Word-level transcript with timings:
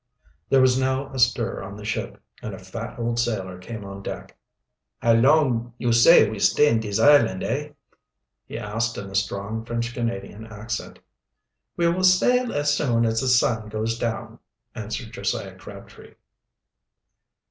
There 0.49 0.61
was 0.61 0.79
now 0.79 1.13
a 1.13 1.19
stir 1.19 1.61
on 1.61 1.75
the 1.77 1.85
ship, 1.85 2.19
and 2.41 2.55
a 2.55 2.57
fat 2.57 2.97
old 2.97 3.19
sailor 3.19 3.59
came 3.59 3.85
on 3.85 4.01
deck. 4.01 4.35
"How 4.97 5.13
long 5.13 5.75
you 5.77 5.93
say 5.93 6.27
we 6.27 6.39
stay 6.39 6.69
in 6.71 6.79
dees 6.79 6.99
island, 6.99 7.43
hey?" 7.43 7.75
he 8.47 8.57
asked, 8.57 8.97
in 8.97 9.11
a 9.11 9.13
strong 9.13 9.63
French 9.63 9.93
Canadian 9.93 10.47
accent. 10.47 10.97
"We 11.77 11.87
will 11.87 12.03
sail 12.03 12.51
as 12.51 12.73
soon 12.75 13.05
as 13.05 13.21
the 13.21 13.27
sun 13.27 13.69
goes 13.69 13.99
down," 13.99 14.39
answered 14.73 15.13
Josiah 15.13 15.55
Crabtree. 15.55 16.15